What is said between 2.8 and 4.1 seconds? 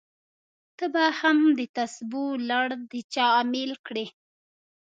د چا امېل کړې!